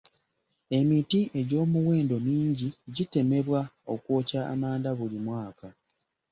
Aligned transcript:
Emiti 0.77 1.21
egy'omuwendo 1.39 2.15
mingi 2.27 2.67
gitemebwa 2.95 3.61
okwokya 3.93 4.39
amanda 4.53 4.89
buli 4.97 5.17
mwaka. 5.25 5.67